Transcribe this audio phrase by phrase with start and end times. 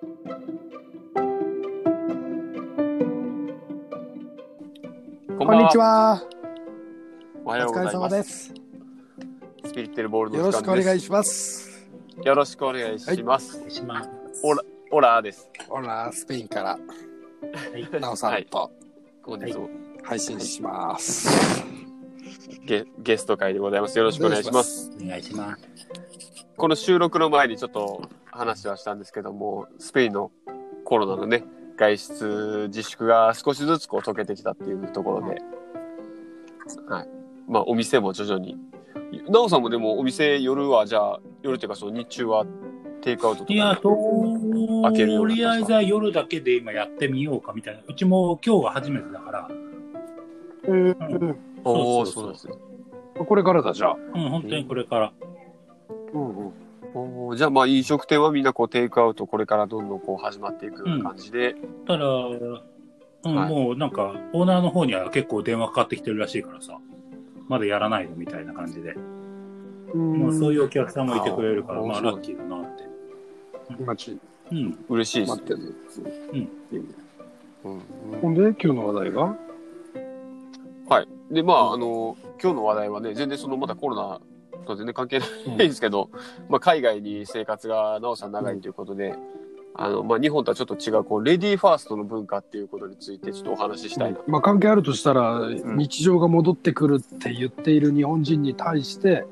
[0.00, 0.08] こん
[5.46, 5.76] こんにち。
[5.76, 6.22] は。
[7.44, 7.92] おはようございま。
[7.92, 8.54] 様ですす。
[9.66, 11.86] スピリッテルボールのよろしくお願いしします。
[12.24, 13.62] よろしくお願いします。
[13.68, 14.08] します。
[14.42, 15.50] オラオラです。
[15.68, 16.78] ほら、スペインから、は
[17.76, 18.00] い。
[18.00, 18.72] なおさんと
[19.22, 19.68] 本日も
[20.02, 21.62] 配信します。
[22.64, 23.98] ゲゲスト会でございます。
[23.98, 24.90] よろしくお願いします。
[24.98, 25.68] お願いします。
[26.56, 28.08] この収録の前にちょっと
[28.40, 30.30] 話はしたんですけども、スペインの
[30.84, 31.44] コロナのね、
[31.76, 35.42] 外出自粛が少しずつこう解けてきたっていうところで、
[36.88, 37.08] はい。
[37.46, 38.56] まあお店も徐々に。
[39.28, 42.46] なおさんもでもお店夜はじゃあ、夜っていうかその日中は
[43.02, 47.82] テイクアウトとかいや、とりあえずは夜だけで今やってみようかみたいな。
[47.86, 49.50] うちも今日が初めてだから、
[50.68, 52.54] うんおーそうそうそうですね。
[53.26, 53.96] これからだ、じゃあ。
[54.14, 55.12] うん、本当にこれから。
[56.14, 56.52] うんうん。
[56.94, 61.54] おーじゃあまあ飲食店はみんなこうテイクアウトこれからどんどんこう始まっていく感じで、
[61.86, 66.78] ただ、うん、はいもうなんか、オーナーの方には結構電話かかってきてるらしいからさ、
[67.48, 68.94] まだやらないのみたいな感じで。
[69.94, 73.84] まあ、そういうお客さんもいてくれるから、まああーそうラッキーだなって。
[73.84, 74.18] 待ち、
[74.50, 74.78] うん。
[74.88, 75.42] 嬉しいですね。
[75.42, 75.74] 待ってる。
[77.64, 77.80] うん
[78.22, 79.36] ほんで、今日の話題が
[80.88, 81.08] はい。
[81.30, 84.20] で、まあ、あの、今日の話題はね、全然そのまだコロナ
[84.66, 86.10] と全然関係ないんですけど、
[86.48, 89.14] まあ、海外に生活がなおさん長いということで、
[89.74, 94.18] あの、まあ、日本とはちょっと違う、こう、レディーファーストの文化っていうことについてちょっとお話ししたいな。
[94.26, 99.24] まあ関係あるとしたら、ん日常が戻ってくるって言っている日本人に対して、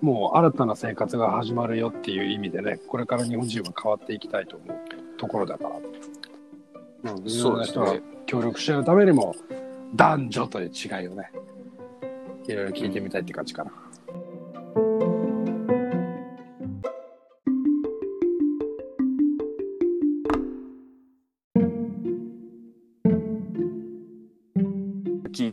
[0.00, 4.76] もう新たな生活が始まるよっていう意味でね、これから日本人は変わっていきたいと思う
[5.16, 7.12] ところだから。
[7.12, 9.34] うん、いろんな人が協力し合うためにも、
[9.94, 11.30] 男女という違いをね、
[12.46, 13.70] いろいろ聞いてみたいって感じかな。
[13.70, 13.74] 聞い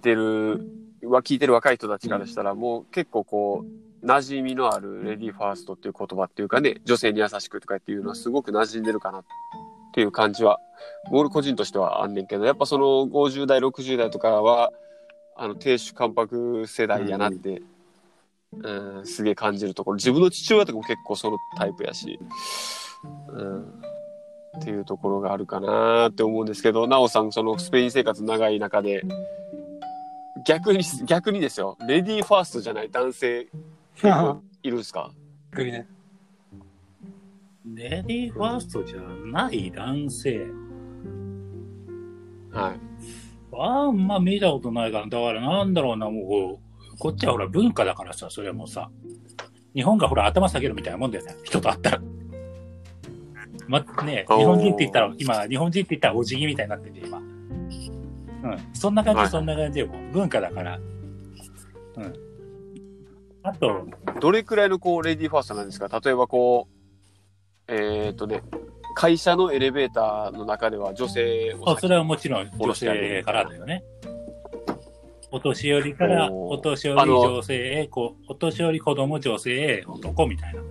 [0.02, 0.68] てる、
[1.04, 9.24] は聞いてる若い人たちからしたら、もう結構こう、馴染みのあるレディーファーストっていう言葉っていうかね、女性に優しくとかっていうのはすごく馴染んでるかなっ
[9.94, 10.60] ていう感じは、
[11.12, 14.72] 俺個人としてはあんねんけど、やっぱその50代、60代とかは、
[15.36, 17.62] あの、亭主関白世代やなって、
[18.54, 19.96] うん、すげえ感じるところ。
[19.96, 22.20] 自分の父親とかも結構そのタイプやし、
[23.30, 23.62] うん、
[24.58, 29.04] っていうところがあるかなって思うんですけど、なおさん、そのスペイン生活長い中で、
[30.46, 33.48] 逆に、逆にですよ、レディーファーストじゃない男性、
[34.64, 35.12] いるんですか？
[35.52, 35.88] 逆にね。
[37.74, 40.48] レディーファーストじゃない男性。
[42.52, 42.80] はい。
[43.54, 46.60] あんま見たことないから、だからなんだろうな、も
[46.94, 48.90] う、こっちはほら文化だからさ、それもさ、
[49.76, 52.02] 日本がほら頭下げるみたいなもんだよね、人と会ったら。
[53.68, 57.22] ま、ね日本人って言ったら、今、日本人って言ったらお辞儀みたいになってる今。
[58.44, 58.58] うん。
[58.74, 60.80] そんな感じ、はいそんな感じで、もう文化だから。
[61.98, 62.14] うん。
[63.44, 63.88] あと、
[64.20, 65.88] どれくらいのこう、レディーファーストなんですか？
[66.04, 68.44] 例えばこう、えーっとね、
[68.96, 73.84] 会社のエレベーターの中では女性をあそれはもちろん女性からだよね。
[75.32, 80.62] お年寄りから、お年寄り女性へ、こう、お年寄り子供女性へ男みたいな。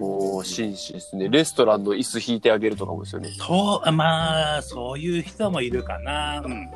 [0.00, 1.28] おー紳士ですね。
[1.28, 3.30] レストランの椅子引いてあげるとかもですよね。
[3.30, 6.42] そう、まあ、そういう人もいるかな。
[6.44, 6.70] うん。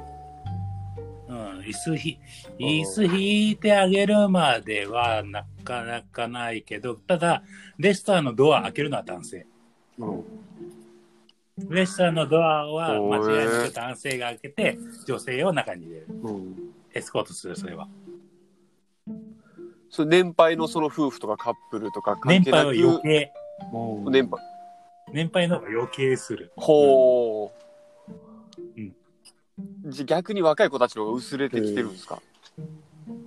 [1.28, 2.18] うん、椅子ひ、
[2.58, 7.42] 椅子引いてあげるまではなかなかないけど、ただ、
[7.78, 9.46] レストランのドア開けるのは男性。
[9.98, 10.24] うん
[11.56, 16.06] レストランのドアは間違いなく男性が開けて、女性を中に入れる。
[16.24, 17.88] うんエスコートする、それは。
[19.94, 23.32] それ年配のその夫婦とかカップルとか関年配は係なく、余計、
[23.72, 24.40] うん年配。
[25.12, 26.50] 年配の方が余計する。
[26.56, 27.52] ほ
[28.08, 28.12] う。
[28.76, 28.96] うん
[29.86, 32.20] じゃ逆に若い子たちの方が薄れてきてるんですか、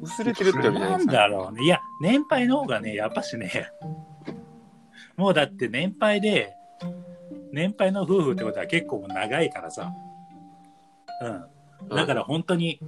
[0.02, 1.14] 薄れてるってわけじゃないなんですか。
[1.14, 1.64] だろうね。
[1.64, 3.72] いや、年配の方がね、やっぱしね、
[5.16, 6.54] もうだって年配で、
[7.54, 9.94] 年配の夫婦ってことは結構もう長いからさ。
[11.82, 11.96] うん。
[11.96, 12.82] だから本当に、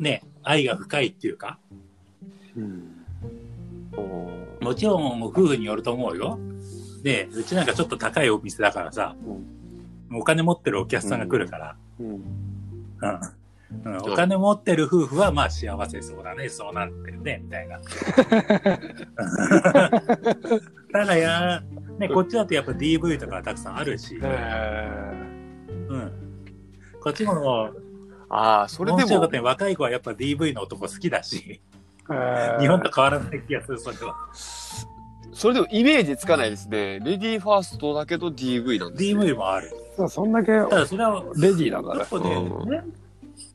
[0.00, 1.60] ね、愛が深いっていうか、
[2.58, 3.04] うん。
[3.94, 6.38] ほもちろん夫婦によると思うよ。
[7.02, 9.16] で、うちなんかちょっと高いお店だからさ、
[10.12, 12.06] お金持ってるお客さんが来るから、うん。
[12.06, 12.22] うん。
[13.84, 17.78] うん、お金持ってる夫婦はまあ幸せそうだね、そうなってるね、みたいな。
[20.90, 21.62] ただや、
[21.98, 25.12] ね、こっちだとやっぱ DV とかたくさんあるし、え
[25.88, 26.12] うん。
[27.02, 27.82] こっちも、う
[28.30, 28.98] ああ、それでも。
[29.00, 31.60] 面白かった、ね、若い子はやっぱ DV の男好きだし、
[32.60, 34.16] 日本と変わらない気がする、それは。
[35.32, 36.98] それでもイメージつかないですね。
[37.00, 39.20] レディーファーストだけど DV なんですよ。
[39.20, 39.72] DV もある。
[39.96, 42.08] そうそんだけただそれは、レディーだねやっ。
[42.08, 42.84] ぱねうん、年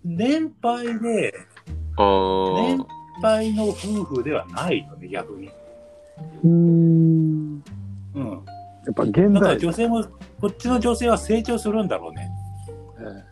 [0.05, 1.33] 年配で、
[1.97, 2.85] 年
[3.21, 5.47] 配の夫婦ではないのね、逆に。
[5.47, 7.63] うーん。
[8.15, 8.45] うん。
[8.85, 9.59] やっぱ現だから代。
[9.59, 10.03] 女性も、
[10.39, 12.29] こっちの女性は成長するんだろうね。
[12.99, 13.23] え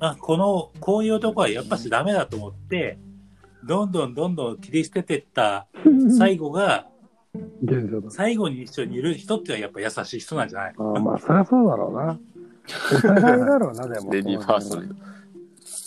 [0.00, 2.98] あ、この、こういう男はやっぱしダメだと思って、
[3.64, 6.86] どんどんどんどん切り捨ててったえ最後が。
[8.10, 10.74] 最後に一緒にいる人ってのはやっぱ優しい人なんじゃない？
[10.76, 12.18] ああ、まあ、そりゃそうだろうな。
[12.96, 14.12] お互いだろうな、 でも。
[14.12, 14.88] レディーファーストね。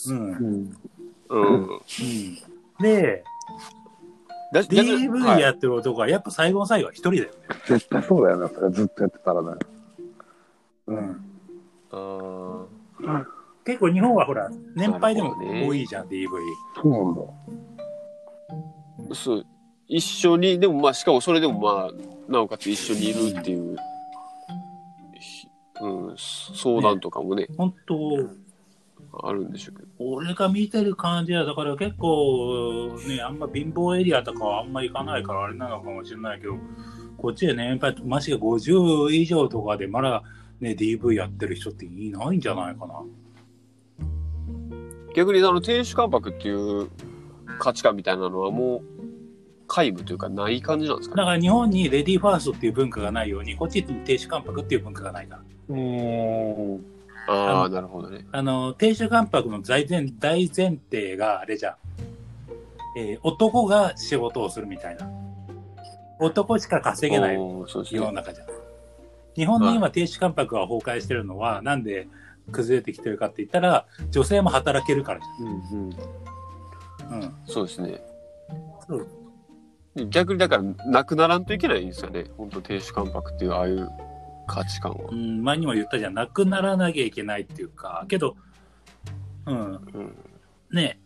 [0.08, 0.32] うん。
[0.32, 0.78] うん。
[1.30, 1.70] うん。
[1.70, 1.80] うん。
[2.82, 3.24] で、
[4.54, 7.30] だ DV ややってる男はやっぱ最後の最後は一人だよね。
[7.68, 9.50] 絶対そうだよな、それずっとやってたらね。
[10.88, 11.26] うん。
[11.92, 12.66] あー
[13.66, 15.36] 結構日本はほら、年配でも
[15.68, 16.28] 多いじゃん、DV。
[16.82, 17.16] そうなん
[19.10, 19.16] だ。
[19.16, 19.46] そう。
[19.88, 23.78] 一緒に、でもまあ、しかもそれでもまあ、なおかつ一緒にいるっていう、
[25.20, 25.48] ひ
[25.82, 28.30] うん、相談とかもね、本当
[29.28, 29.90] あるんでしょうけど。
[30.00, 36.58] 俺が見てる感じは、だから結構ね、あんま貧乏エリアとかはあんま行かないからあれなのかもしれないけど、
[37.18, 40.24] こっちで年配、ましてや50以上とかでまだ
[40.60, 42.96] ね、DV やってる人っていないんじゃないかな。
[45.14, 46.90] 逆にあの、亭主関白っていう
[47.60, 48.82] 価値観みたいなのはもう、
[49.68, 51.22] 皆無というかない感じなんですかね？
[51.22, 55.42] だから日本にレディーファーストっていう文化がないように、こっちに亭主関白っていう文化がないから。
[55.70, 56.86] うーん。
[57.28, 58.26] ああ、なるほどね。
[58.32, 61.76] あの、亭主関白の大前大前提があれじゃん。
[63.00, 65.10] えー男が仕事をするみたいな。
[66.20, 67.36] 男しか稼げない。
[67.36, 68.48] 世の中じゃん。
[69.36, 72.08] 日本の今、亭主関白が崩壊してるのは、なんで
[72.52, 75.94] 崩れてきてるかって言ったら、女性も働けるからじうんうん。
[77.12, 77.22] ゃん。
[77.22, 77.34] うん。
[77.46, 78.02] そうですね。
[78.88, 79.08] そう
[80.10, 82.26] 逆にだから、なくならんといけないんですよね。
[82.38, 83.90] 本当亭主関白っていう、ああいう
[84.48, 85.16] 価値観はう。
[85.16, 86.14] ん、前にも言ったじゃん。
[86.14, 88.36] なくならなきゃいけないっていうか、けど、
[89.46, 90.16] うん、うん。
[90.72, 91.00] ね、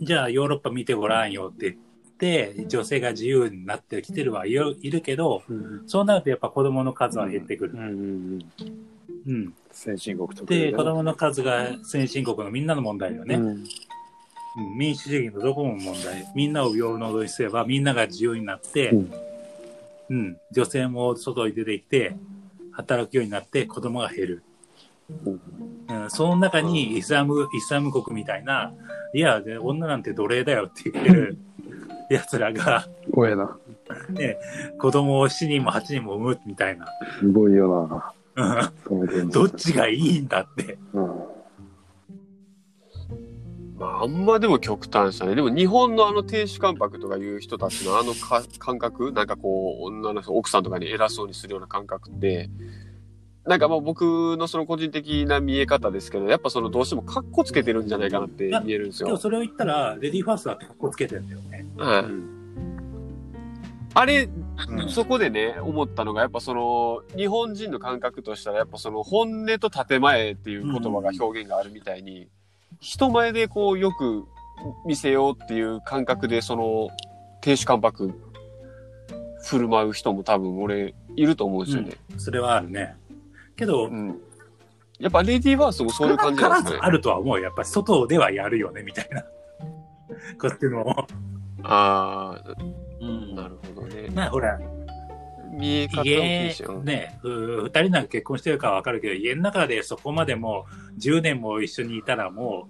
[0.00, 7.72] じゃあヨーロッパ見てごらんよって言って、女性が自由になってきてるはいるいるけど、うんそうなるとやっぱ子供の数は減ってくる。
[7.74, 7.88] うんうん。
[7.90, 8.38] うん。
[9.70, 13.36] 先進国とかで、子供の数が先進国のみんなの問題だよね。
[13.36, 13.64] うんうん
[14.76, 16.30] 民主主義のどこも問題。
[16.34, 19.12] みんなを平等にすれば、みんなが自由になって、うん
[20.10, 22.16] うん、女性も外に出てきて、
[22.70, 24.42] 働くようになって子供が減る。
[25.88, 28.74] うん、その中にイスラム、イスラム国みたいな、
[29.14, 31.38] いや、で女なんて奴隷だよって言ってる
[32.10, 33.56] 奴らが、怖えな。
[34.78, 36.86] 子供を7人も8人も産むみたいな。
[37.18, 38.12] すごいよな。
[39.30, 40.78] どっちがいいんだって。
[40.92, 41.06] うん。
[43.78, 45.34] まあ、あんまでも極端したね。
[45.34, 52.48] でも日本のあの亭主関白とかいう人たちのあのか感覚、なんかこう、女の人、奥さんとかに偉そうにするような感覚って、
[53.44, 59.08] なんかまあ僕のその個人的な見え方ですけど、やっぱそのどうしてもカッコつけてるんじゃないかなって見えるんですよ。
[59.08, 61.66] でもそれを言ったら、レディーファーストだって格好つけてるんだよね。
[61.76, 62.42] はいうん
[63.94, 64.28] あれ、
[64.68, 72.28] うん そこでね、思ったのが、やっぱその、日本人の感覚としたら、やっぱその、本音と建前っていう言葉が表現があるみたいに、
[72.80, 74.26] 人前でこう、よく
[74.86, 76.90] 見せようっていう感覚で、その、
[77.40, 78.12] 亭主関白、
[79.42, 81.92] 振る舞う人も多分俺、いると思うんですよね。
[82.18, 82.96] それはあるね。
[83.56, 84.20] けど、うん。
[84.98, 86.90] やっぱレディーファーストもそういう感じ少なですねあ。
[86.90, 87.44] るとは思うよ。
[87.44, 89.22] やっぱり外ではやるよね、みたいな。
[90.40, 90.88] こっちの。
[91.64, 92.54] ああ、
[93.02, 94.08] うんなるほどね。
[94.14, 94.58] まあほら、
[95.52, 96.54] 見え方家。
[96.84, 100.66] ね、う二人なんか結婚してるからわかるけど、家の中でそこまでも
[100.96, 102.68] う10年も一緒にいたらも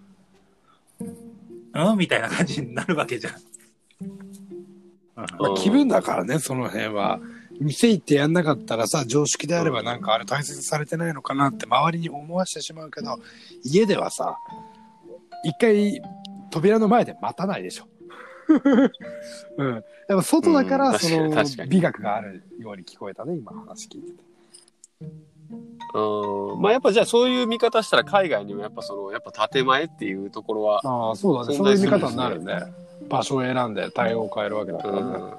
[1.01, 1.99] う、うん？
[1.99, 3.35] みたいな感じになるわけじゃん。
[3.35, 4.19] うん
[5.17, 7.21] まあ、気分だからね、その辺は。
[7.61, 13.21] 店行ってやんなかったらさ、常識であればなんかあれ大切にされてないのかなって周りに思わせてしまうけど、
[13.63, 14.37] 家ではさ、
[15.45, 16.01] 一回
[16.51, 17.87] 扉の前で待たないでしょ。
[19.59, 19.73] うん。
[19.75, 25.13] やっぱ外だから、うんその確かに確かに美学があるように聞こえたね、今話聞いてて。
[25.95, 26.61] うん。
[26.63, 31.57] まあやっぱじゃあそういう見方したら海外にもやっぱその、やっぱ建前っていうところは、ああ、そうだね。
[31.57, 32.61] そそういう見方になるね。
[33.09, 35.09] 場所を選んで対応を変えるわけだかうらね。
[35.09, 35.35] ん。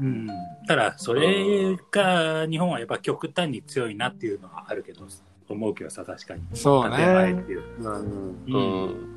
[0.00, 0.28] うん。
[0.66, 5.02] ただ、それが日本はやっぱ極端に強いなっていうのはあるけど、
[5.48, 6.42] 思うけどさ、確かに。
[6.54, 7.42] そう建前っね。
[7.42, 7.62] ていう。
[7.80, 7.98] うんう。
[8.46, 9.11] うんん。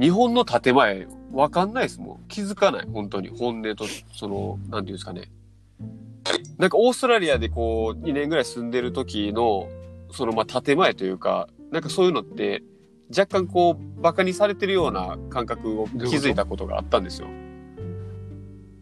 [0.00, 2.28] 日本の建前、わかんないですもん。
[2.28, 3.28] 気づかない、本当に。
[3.28, 3.84] 本音と、
[4.14, 5.30] その、なんていうんですかね。
[6.58, 9.68] なんかオーストラリアでこう、2年ぐらい住んでる時の、
[10.10, 12.62] そのまあ建前というか、なんかそういうのって、
[13.10, 17.28] 若干こう、馬鹿にされてるような感覚を気づいたことがあったんですよ。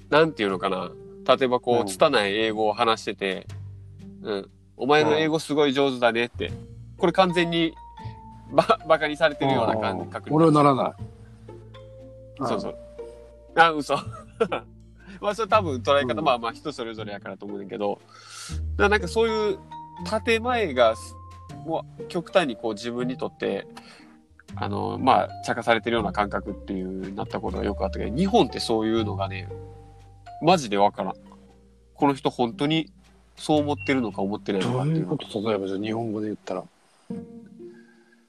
[0.08, 0.90] なんていうのかな。
[1.26, 3.46] 例えばこう拙い英語を話してて、
[4.22, 4.50] うん。
[4.76, 6.52] お前の英語すごい上手だねって。
[6.96, 7.74] これ完全に、
[8.52, 10.92] ば、バカにされてるような感覚に俺はならない。
[12.46, 12.76] そうそう。
[13.56, 13.96] あ、嘘。
[15.20, 18.00] まあ、それ多分捉え方、うんまあまあ人それぞれやからと思うんだけど、
[18.78, 19.58] なんかそういう
[20.24, 20.94] 建前が、
[21.66, 23.66] もう極端にこう自分にとって、
[24.56, 29.48] あの、まあ、茶化されてるような感覚っていうなったことがよくあったけど、日本ってそういうのがね、
[30.42, 31.14] マジでわからん。
[31.94, 32.90] この人本当に
[33.36, 35.50] そう思ってるのか思ってないのどういうこかっていうのと？
[35.50, 36.64] 例えばじゃあ日本語で言ったら。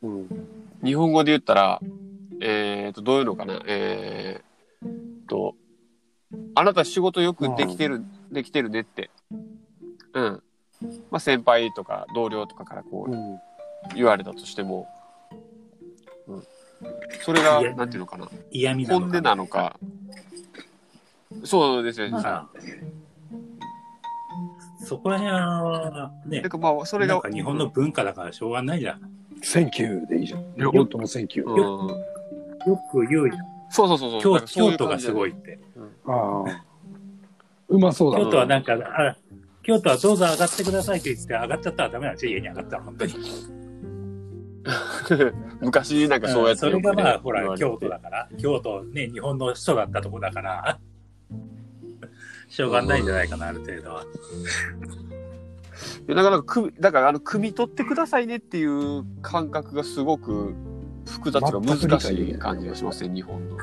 [0.04, 0.28] うん。
[0.84, 1.80] 日本語で言ったら、
[2.42, 5.56] えーと、どういうのかな、えーと、
[6.56, 9.10] あなた仕事よくできてる、できてるねって。
[10.14, 10.44] うん。
[11.12, 13.12] まあ、先輩とか同僚とかからこう。
[13.12, 13.40] うん
[13.96, 14.88] 言われたとしても、
[16.28, 16.44] うん。
[17.24, 19.80] それが、なんていうのかな、嫌味なのか本音なのか？
[21.44, 22.12] そうですよね。
[22.12, 22.48] まあ
[24.86, 29.11] そこら辺は、ねなん、かまあ、それが、日本の文化だからしょうがないじゃん。
[29.42, 30.56] Thank you でいいじゃん。
[30.56, 31.50] 両方とも Thank you。
[31.50, 31.90] うん。
[31.90, 33.46] よく言うじゃん。
[33.70, 34.42] そうそうそうそう。
[34.46, 35.60] 京都がすごいって。
[36.06, 36.66] ああ。
[37.70, 38.26] うまそうだな。
[38.26, 39.18] 京都はなんか、あ
[39.64, 43.14] 京都はどうぞ上がってくださいって言って上がっちゃったらダメなんですよ、家に上がったら、本当に。
[45.62, 50.80] 昔なんかそうやってそれがまあ、ほら、京都だから、京都ね、日本の首都だったとこだから、
[52.50, 54.06] しょうがないんじゃないかな、ある程度は。
[56.08, 60.54] いやだからく、だから、あの、汲み取ってくださいねっていう感覚がすごく
[61.08, 63.58] 複雑が難しい感じがしますね、日本の。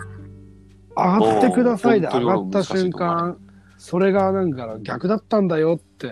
[0.96, 3.38] 上がってくださいでうん上がった瞬間、
[3.76, 6.10] それがなんか逆だったんだよって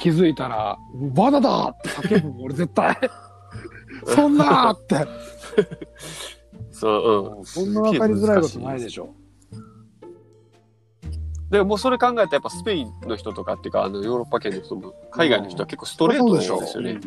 [0.00, 0.76] 気づいたら、
[1.14, 2.96] バナだって叫ぶ俺絶対。
[4.06, 5.06] そんなーって。
[6.72, 7.44] そう、うん。
[7.44, 9.14] そんな分かりづらいことないでしょ。
[11.52, 16.98] でもうそれ考えたらやっぱスペインの人とかっていうか、あの、ヨーロッパ圏の人も、海外の人は結構ストレートなんですよね。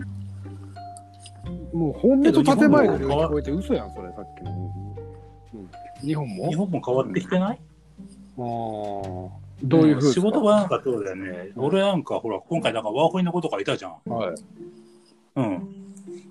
[1.74, 4.52] もう本音と建前の領域超えて嘘やん、それ、さっきの。
[4.52, 5.70] うん
[6.02, 6.50] 日本も？
[6.50, 7.60] 日本も変わってきてない？
[8.38, 9.30] あー
[9.64, 11.52] どういうふうです仕か事がなんかそうだよね。
[11.56, 13.94] 俺なんか、ほら、今回なんかワーホリの子とかいたじゃん。
[14.06, 14.36] はい。
[15.38, 15.46] うん。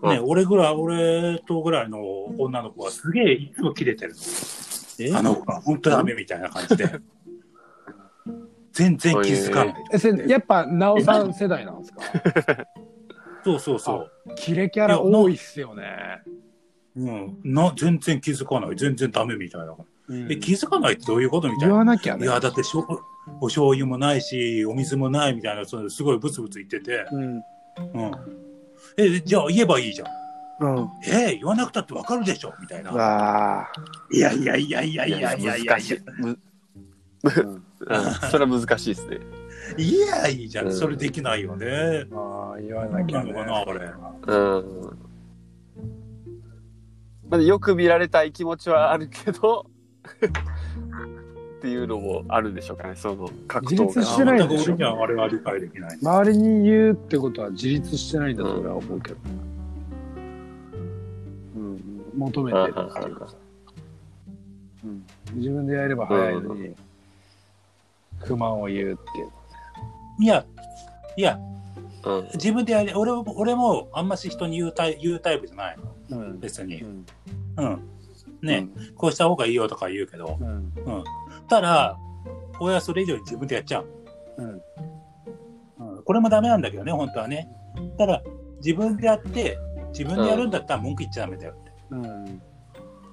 [0.02, 1.99] うんね、俺ぐらい、俺とぐらいの
[2.38, 5.18] 女の子はすげえいつもキレてるの。
[5.18, 6.85] あの子が本当ダメみたいな感じで。
[8.75, 9.75] 全然気づかない。
[9.93, 12.02] え、せやっぱ、なおさん世代なんですか？
[13.45, 13.95] そうそうそ
[14.26, 14.35] う。
[14.37, 16.23] キレキャラ多いっすよね。
[16.97, 17.38] うん。
[17.45, 18.76] な、全然気づかない。
[18.76, 19.75] 全然ダメみたいな。
[20.09, 21.76] うんえ、気づかないってどういうことみたい言な。
[21.76, 22.26] わなきゃね。
[22.26, 22.87] いや、だってしょ、
[23.40, 27.07] お醤油もないし、お水もないみたいな、そのすごいブツブツ言ってて。
[27.12, 27.35] うん。
[27.37, 27.43] うん。
[28.99, 30.09] え、じゃあ言えばいいじゃん。
[30.61, 30.88] うん。
[31.07, 32.93] え言わなくたってわかるでしょみたいな。
[32.93, 33.73] わあ。
[34.12, 35.99] いやいやいやいやいやいやいや難しい。
[36.19, 36.38] む
[37.86, 39.18] うんそれは難しいですね。
[39.78, 40.62] いや、いいじゃ。
[40.62, 42.06] うんんそれできないよね。
[42.12, 43.32] ああ、言わななきゃね。
[43.32, 43.86] のかな、俺。
[44.26, 44.98] うん。
[47.28, 49.66] まあ、よく見られたい気持ちはあるけど、
[51.58, 53.84] っていうのもあるんでしょうかね、その格闘が。
[53.86, 55.98] 自立してないでしょ俺にはあれは理解できない。
[56.00, 59.16] 周りに言うってことは自立してないんだと俺は思うけど。
[61.56, 61.80] うん。
[62.16, 63.36] 求めてるっていうかさ。
[64.84, 65.06] うん。
[65.34, 66.74] 自分でやれば早いのに、
[68.25, 69.31] 不満を言うっていう。
[70.21, 70.45] いや、
[71.16, 71.38] いや、
[72.04, 72.28] うん。
[72.35, 75.76] 自分でやれ、俺も、俺もあんまし人に言うタイ言うタイプじゃない
[76.11, 76.19] の。
[76.19, 76.40] うん。
[76.40, 76.87] 別にう。
[76.87, 77.07] ん。
[77.57, 77.88] うん。
[78.43, 80.37] ね、こうした方がいいよとか言うけど。
[80.40, 80.49] うん。
[80.49, 81.04] うん。
[81.49, 81.99] ただ、
[82.61, 83.87] 俺はそれ以上に自分でやっちゃう。
[84.38, 85.97] うん。
[85.97, 86.02] うん。
[86.02, 87.49] これもダメなんだけどね、本当はね。
[87.97, 88.23] ただ、
[88.59, 89.59] 自分でやって、
[89.97, 91.73] 自分でやるんだったら文句言っちゃダメだよって。
[91.90, 92.43] うん。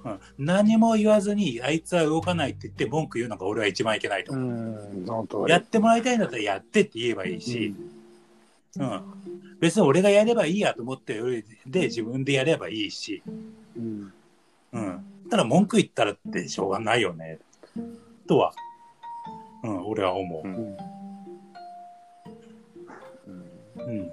[0.04, 0.20] うん。
[0.38, 5.48] 何も言わずに、あいつは動かないって言って文句言うのが俺は一番いけないとう思う。
[5.48, 7.74] やってもらいたいんだったらやってって言えばいいし、
[8.78, 9.02] うん。
[9.60, 13.22] 別に俺がやればいいやと思って、俺で自分でやればいいし、
[13.76, 14.12] うん。
[14.72, 15.04] うん。
[15.30, 17.38] ただ文句言ったらってしょうがないよね。
[18.26, 18.52] とは、
[19.62, 20.48] うん、俺は思う。
[20.48, 20.76] うん。
[23.76, 24.10] うん。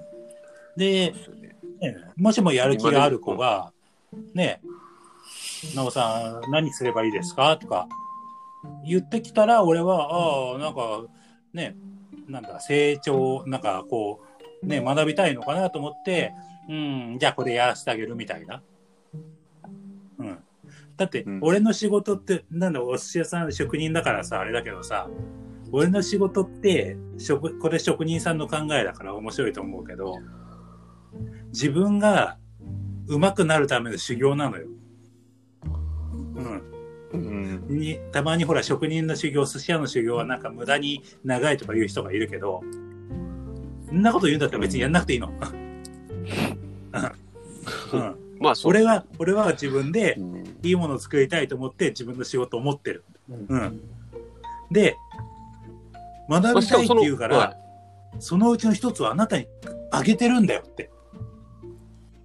[0.78, 1.14] で、
[1.82, 3.72] ねもしもやる気がある子が、
[4.34, 4.62] ね、
[5.76, 7.58] なおさん何すればいいですか？
[7.58, 7.88] とか
[8.86, 11.04] 言ってきたら、俺は、ああ、なんか、
[11.54, 11.76] ね、
[12.28, 14.22] なんだ、成長、なんかこ
[14.64, 16.34] う、ね、学びたいのかなと思って、
[16.68, 18.62] うん、じゃあこれやらせてあげるみたいな。
[20.20, 20.38] うん。
[20.98, 25.10] だってうん、俺の仕事って、なんだ、お寿司屋さん、職人だからさ、あれだけどさ、
[25.72, 30.18] 俺の仕事って、職、これ職人さんの考えだから面白いと思うけど、
[31.48, 32.38] 自分が
[33.08, 34.68] 上手くなるための修行なのよ。
[36.40, 36.64] うん。
[37.12, 37.80] うん。
[37.80, 42.64] にたまにほら職人の修行、寿司屋の修行はなんか無駄に長いとか言う人がいるけど、
[43.88, 45.32] そんなこと言うんだったら別にやんなくていいの。
[47.94, 48.54] うん、まあ。
[48.64, 53.04] 俺は、俺は自分でうんいいものを作りたいと思って自分の仕事を持ってる。
[53.30, 53.82] うんうん。
[54.72, 54.96] で、
[56.30, 57.56] 学びたいって言うから、は
[58.20, 59.48] そのうちの一つはあなたに
[59.92, 60.90] あげてるんだよって。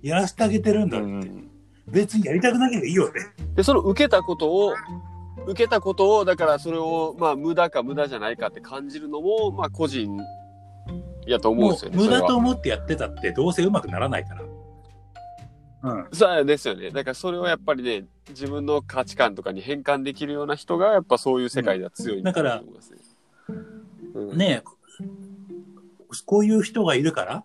[0.03, 1.07] やらせてあげてるんいだって。
[1.07, 1.51] うん
[1.95, 3.21] 別にやりたくなければいいよって。
[3.55, 4.75] で、その受けたことを、
[5.47, 10.17] 受けたことを、だからそれを、まあ、無駄か無駄じゃないかって感じるのも、まあ、個人
[11.27, 11.97] やと思うんもですよね。
[11.99, 14.43] う無駄と思ってやってたってどうせうまくならないから。
[15.85, 16.09] うん。
[16.13, 16.91] そうですよね。
[16.91, 22.99] だからそれをやっぱりね、自分の価値観とかに変換できるような人が、やっぱそういう世界では強いんだと思いますね。
[24.15, 24.63] うんねえ、
[26.25, 27.45] こういう人がいるから、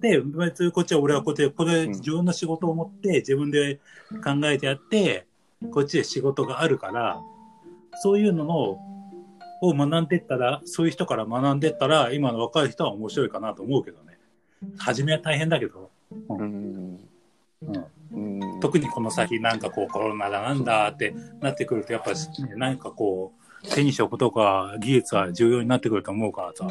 [0.00, 1.88] 別にこっちは俺はこっちで、これうん。
[1.90, 3.80] 自分の仕事を持って自分で
[4.24, 5.26] 考えてやって、
[5.72, 7.20] こっちで仕事があるから、
[8.02, 8.78] そういうのの
[9.62, 14.18] を学んでったら、そういう人から学んでったら、今の若い人は面白いかなと思うけどね。
[14.78, 15.90] 初めは大変だけど、
[16.28, 17.00] うん。
[17.62, 18.60] うん、うん。
[18.60, 22.16] 特にこの先なんかこうコロナだなんだってなってくると、やっぱね、
[22.56, 23.32] なんかこ
[23.64, 26.66] う、手に職とか技術は重要になってくると思うからさ。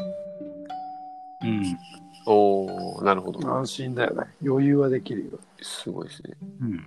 [1.43, 1.77] うん。
[2.25, 3.47] おーなるほど。
[3.47, 4.23] 安心だよね。
[4.45, 5.39] 余裕はできるよ。
[5.61, 6.35] すごいですね。
[6.61, 6.85] うん。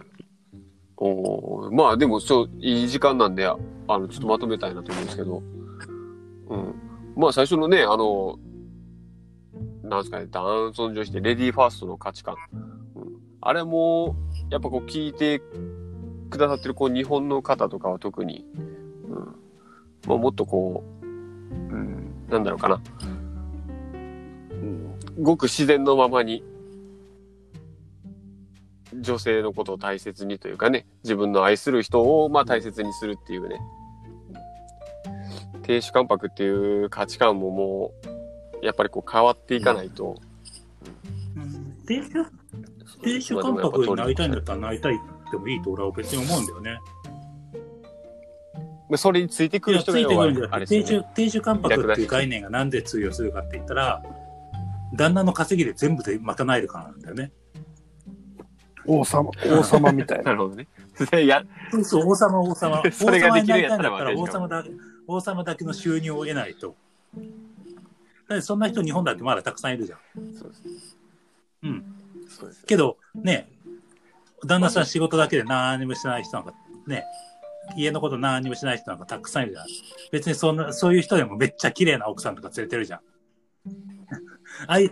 [0.97, 3.57] おーまあでも、そう、いい時間なんで、あ
[3.88, 5.42] の、ちょっとまとめたいなと思うんですけど、
[6.49, 6.75] うん。
[7.16, 8.38] まあ最初のね、あの、
[9.83, 12.37] なんですかね、男尊女卑ってレディーファーストの価値観。
[12.97, 13.04] うん、
[13.40, 14.16] あれも、
[14.50, 15.40] やっぱこう聞いて
[16.30, 18.45] くださってるこう日本の方とかは特に、
[19.09, 19.35] うん。
[20.07, 21.07] まあもっとこう、う
[21.49, 22.80] ん、なんだろうかな。
[25.19, 26.43] うん、ごく自然のままに、
[28.95, 33.61] 女性のことを大切にというかね、自分の愛する人をまあ大切にするっていうね、
[35.63, 37.93] 亭主関白っていう価値観もも
[38.63, 40.17] う、やっぱりこう変わっていかないと、
[41.87, 42.25] 亭主、
[43.03, 46.79] 亭主関白になりたいんだったらなりたいってもいいと俺は別に思うんだよね。
[48.88, 50.66] まあそれについてくる人がいるね。
[50.66, 54.03] 主、亭主関白っていう概念がなんで通用するかって言ったら、
[54.94, 57.33] 旦那の稼ぎで全部で賄えるからなんだよね。
[58.87, 60.24] 王様、王様みたいな。
[60.33, 60.66] なるほどね。
[61.11, 62.83] でやそうそう、王様、王様。
[62.85, 64.70] 王 それが様になりできるんやったらたいんだったら、まあ王様だけ、
[65.07, 66.74] 王様だけの収入を得ないと。
[68.29, 69.98] だってそんな人日本だってまだたくさんいるじゃん。
[70.35, 70.98] そうです。
[71.62, 71.85] うん。
[72.29, 72.66] そうです。
[72.66, 73.51] けど、ね、
[74.44, 76.55] 旦那さん仕事だけで何もしない人なんか、
[76.87, 77.05] ね、
[77.77, 79.66] 家のこと何もしない人なんかたくさんいるじゃん。
[80.12, 83.01] 別にそんな、そういう人でもめっちゃ綺麗な奥さんとか連れてるじゃん。
[84.66, 84.90] アイ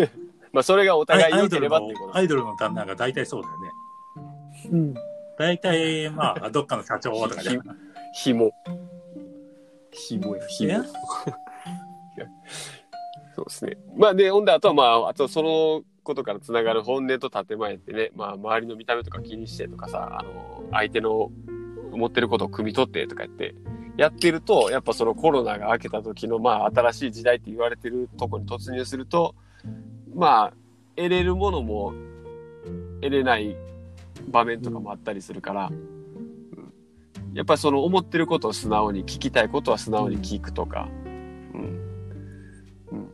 [0.52, 3.70] まあそれがお互い良けアイドルのればっていうこと、アイドルの旦那が大体そうだよね。
[4.70, 4.94] うん。
[5.38, 7.62] 大体、まあ、 どっかの社長とかじゃん。
[8.14, 8.52] ひも。
[9.90, 10.76] ひもや、ひもえ。
[13.34, 13.76] そうですね。
[13.96, 21.30] まあで、ほんで、あとはまあ、あとそのことからつながる本音と建前ってね、まあ周りの見た目とか気にしてとかさ、あの、相手の
[21.92, 23.54] 思ってることを汲み取ってとか言って、
[23.98, 29.34] やってると、やっぱそのコロナが明けた時の、まあ新しい時代って言われてるとこに突入すると、
[30.14, 30.52] まあ、
[30.94, 31.92] 得れるものも
[33.02, 33.56] 得れない
[34.30, 35.72] 場面とかもあったりするから、
[37.34, 40.88] やっぱりその思ってることを素直に聞きたいことは素直に聞くとか、
[41.52, 41.60] うん。
[42.92, 43.12] うん、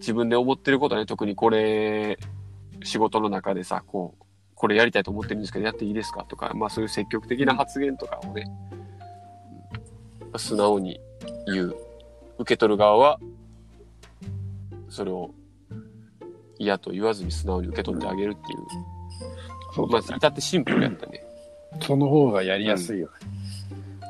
[0.00, 2.18] 自分で思ってることはね特にこれ
[2.82, 8.83] 仕事の中でさこうこれやりたいと思ってるんですけどやっていいですかとか、まあ、そういう積極的な発言とかをね、うん
[10.38, 11.00] 素直に
[11.46, 11.76] 言う
[12.38, 13.20] 受け取る側は
[14.88, 15.30] それを
[16.58, 18.68] 嫌と言わずに素直に受け取ってあげるっていう、ま
[19.70, 20.16] あ、そうだね。
[20.16, 21.24] 至ってシンプルやったね。
[21.82, 23.12] その方がやりやすいよね。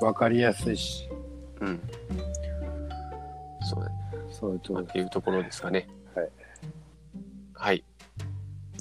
[0.02, 1.08] わ、かりやすいし。
[1.60, 1.80] うん。
[3.62, 3.96] そうだね。
[4.30, 5.88] そういうとこまあっていうところですかね。
[6.14, 6.28] はい。
[7.54, 7.84] はい。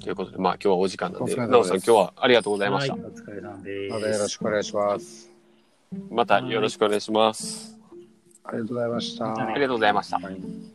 [0.01, 2.93] ということで、まあ今日はお時間なんで、なおさん今日はありがとうございました。
[2.93, 3.93] はい、お疲れ様です。
[3.93, 5.32] またよろしくお願いします。
[6.09, 7.77] またよろしくお願いします。
[8.43, 9.25] ありがとうございました。
[9.25, 10.17] はいありがとうございました。
[10.17, 10.72] はい